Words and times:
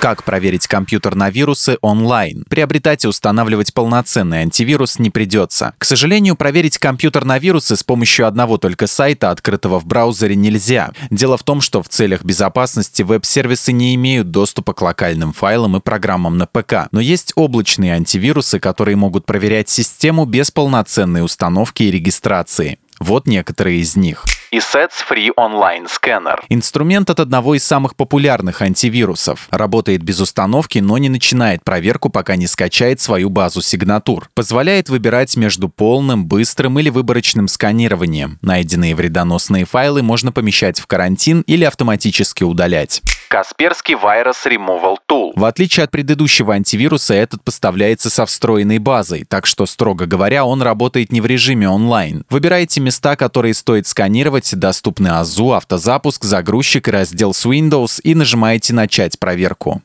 Как 0.00 0.24
проверить 0.24 0.66
компьютер 0.66 1.14
на 1.14 1.28
вирусы 1.28 1.76
онлайн? 1.82 2.46
Приобретать 2.48 3.04
и 3.04 3.08
устанавливать 3.08 3.74
полноценный 3.74 4.38
антивирус 4.38 4.98
не 4.98 5.10
придется. 5.10 5.74
К 5.76 5.84
сожалению, 5.84 6.36
проверить 6.36 6.78
компьютер 6.78 7.26
на 7.26 7.38
вирусы 7.38 7.76
с 7.76 7.84
помощью 7.84 8.26
одного 8.26 8.56
только 8.56 8.86
сайта, 8.86 9.30
открытого 9.30 9.78
в 9.78 9.84
браузере, 9.84 10.36
нельзя. 10.36 10.92
Дело 11.10 11.36
в 11.36 11.42
том, 11.42 11.60
что 11.60 11.82
в 11.82 11.90
целях 11.90 12.24
безопасности 12.24 13.02
веб-сервисы 13.02 13.72
не 13.72 13.94
имеют 13.94 14.30
доступа 14.30 14.72
к 14.72 14.80
локальным 14.80 15.34
файлам 15.34 15.76
и 15.76 15.80
программам 15.80 16.38
на 16.38 16.46
ПК. 16.46 16.88
Но 16.92 17.00
есть 17.00 17.34
облачные 17.34 17.92
антивирусы, 17.92 18.58
которые 18.58 18.96
могут 18.96 19.26
проверять 19.26 19.68
систему 19.68 20.24
без 20.24 20.50
полноценной 20.50 21.22
установки 21.22 21.82
и 21.82 21.90
регистрации. 21.90 22.78
Вот 23.00 23.26
некоторые 23.26 23.80
из 23.80 23.96
них 23.96 24.24
и 24.50 24.58
Sets 24.58 25.04
Free 25.08 25.30
Online 25.36 25.86
Scanner. 25.86 26.40
Инструмент 26.48 27.10
от 27.10 27.20
одного 27.20 27.54
из 27.54 27.64
самых 27.64 27.96
популярных 27.96 28.62
антивирусов. 28.62 29.48
Работает 29.50 30.02
без 30.02 30.20
установки, 30.20 30.78
но 30.78 30.98
не 30.98 31.08
начинает 31.08 31.62
проверку, 31.64 32.10
пока 32.10 32.36
не 32.36 32.46
скачает 32.46 33.00
свою 33.00 33.30
базу 33.30 33.62
сигнатур. 33.62 34.28
Позволяет 34.34 34.88
выбирать 34.88 35.36
между 35.36 35.68
полным, 35.68 36.26
быстрым 36.26 36.78
или 36.78 36.90
выборочным 36.90 37.48
сканированием. 37.48 38.38
Найденные 38.42 38.94
вредоносные 38.94 39.64
файлы 39.64 40.02
можно 40.02 40.32
помещать 40.32 40.80
в 40.80 40.86
карантин 40.86 41.42
или 41.46 41.64
автоматически 41.64 42.42
удалять. 42.42 43.02
Касперский 43.28 43.94
Virus 43.94 44.46
Removal 44.46 44.96
Tool. 45.08 45.32
В 45.36 45.44
отличие 45.44 45.84
от 45.84 45.90
предыдущего 45.90 46.54
антивируса, 46.54 47.14
этот 47.14 47.42
поставляется 47.42 48.10
со 48.10 48.26
встроенной 48.26 48.78
базой, 48.78 49.24
так 49.28 49.46
что, 49.46 49.66
строго 49.66 50.06
говоря, 50.06 50.44
он 50.44 50.62
работает 50.62 51.12
не 51.12 51.20
в 51.20 51.26
режиме 51.26 51.68
онлайн. 51.68 52.24
Выбирайте 52.30 52.80
места, 52.80 53.16
которые 53.16 53.54
стоит 53.54 53.86
сканировать, 53.86 54.54
доступны 54.54 55.08
АЗУ, 55.08 55.52
автозапуск, 55.52 56.24
загрузчик 56.24 56.88
и 56.88 56.90
раздел 56.90 57.34
с 57.34 57.46
Windows 57.46 58.00
и 58.02 58.14
нажимаете 58.14 58.74
«Начать 58.74 59.18
проверку». 59.18 59.82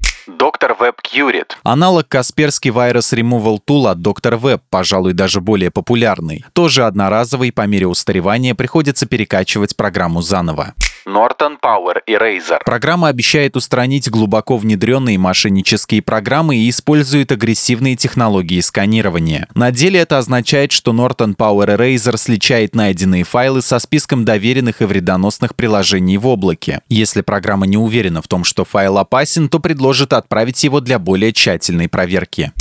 Curit. 1.13 1.51
Аналог 1.63 2.07
Касперский 2.07 2.71
Virus 2.71 3.13
Removal 3.13 3.59
Tool 3.65 3.89
от 3.89 4.01
Доктор 4.01 4.35
Web, 4.35 4.61
пожалуй, 4.69 5.13
даже 5.13 5.41
более 5.41 5.71
популярный. 5.71 6.45
Тоже 6.53 6.85
одноразовый, 6.85 7.51
по 7.51 7.65
мере 7.67 7.87
устаревания 7.87 8.55
приходится 8.55 9.05
перекачивать 9.05 9.75
программу 9.75 10.21
заново. 10.21 10.73
Norton 11.07 11.57
Power 11.61 11.97
Eraser. 12.07 12.57
Программа 12.65 13.09
обещает 13.09 13.55
устранить 13.55 14.09
глубоко 14.09 14.57
внедренные 14.57 15.19
мошеннические 15.19 16.01
программы 16.01 16.55
и 16.55 16.69
использует 16.69 17.31
агрессивные 17.31 17.95
технологии 17.95 18.59
сканирования. 18.59 19.47
На 19.53 19.71
деле 19.71 19.99
это 19.99 20.17
означает, 20.17 20.71
что 20.71 20.93
Norton 20.93 21.35
Power 21.35 21.77
Eraser 21.77 22.17
сличает 22.17 22.73
найденные 22.73 23.23
файлы 23.23 23.61
со 23.61 23.77
списком 23.77 24.25
доверенных 24.25 24.81
и 24.81 24.85
вредоносных 24.85 25.55
приложений 25.55 26.17
в 26.17 26.27
облаке. 26.27 26.81
Если 26.89 27.21
программа 27.21 27.67
не 27.67 27.77
уверена 27.77 28.23
в 28.23 28.27
том, 28.27 28.43
что 28.43 28.65
файл 28.65 28.97
опасен, 28.97 29.47
то 29.47 29.59
предложит 29.59 30.11
отправить 30.11 30.63
его 30.63 30.79
для 30.95 30.99
более 30.99 31.33
тщательной 31.33 31.89
проверки. 31.89 32.53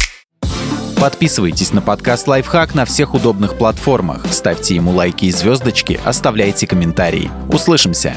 Подписывайтесь 1.00 1.72
на 1.72 1.80
подкаст 1.80 2.26
«Лайфхак» 2.26 2.74
на 2.74 2.84
всех 2.84 3.14
удобных 3.14 3.56
платформах, 3.56 4.26
ставьте 4.32 4.74
ему 4.74 4.90
лайки 4.90 5.26
и 5.26 5.30
звездочки, 5.30 6.00
оставляйте 6.04 6.66
комментарии. 6.66 7.30
Услышимся! 7.48 8.16